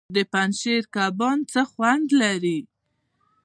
د 0.15 0.17
پنجشیر 0.31 0.83
کبان 0.95 1.37
څه 1.51 1.61
خوند 1.71 2.07
لري؟ 2.21 2.59